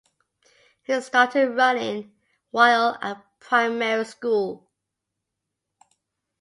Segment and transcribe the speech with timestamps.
[0.81, 2.15] He started running
[2.49, 4.67] while at primary school.